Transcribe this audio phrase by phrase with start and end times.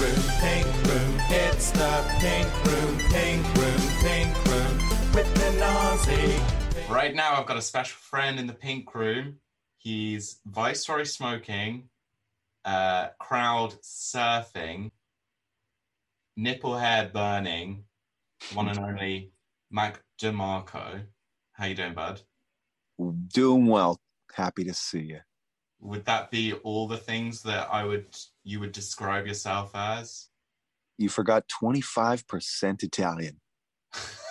[0.00, 1.20] room, pink room.
[1.30, 4.78] It's the pink room, pink room, pink room
[5.14, 6.40] with the Nazi.
[6.88, 9.40] Right now, I've got a special friend in the pink room.
[9.76, 11.88] He's Viceroy smoking,
[12.64, 14.90] uh, crowd surfing,
[16.36, 17.84] nipple hair burning,
[18.54, 19.32] one and only
[19.70, 21.02] Mac DeMarco.
[21.52, 22.22] How you doing, bud?
[23.28, 24.00] Doing well.
[24.32, 25.20] Happy to see you.
[25.80, 30.28] Would that be all the things that I would you would describe yourself as?
[30.96, 33.40] You forgot 25% Italian.